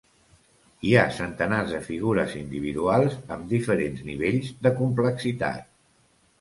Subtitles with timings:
[0.87, 5.73] Hi ha centenars de figures individuals amb diferents nivells de complexitat.